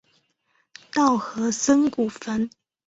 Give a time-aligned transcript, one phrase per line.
[0.91, 2.49] 稻荷森古坟。